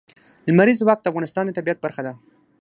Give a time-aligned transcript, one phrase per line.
[0.47, 2.13] لمریز ځواک د افغانستان د طبیعت برخه ده.